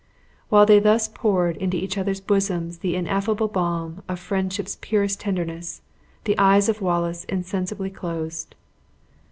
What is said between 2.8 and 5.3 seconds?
ineffable balm of friendship's purest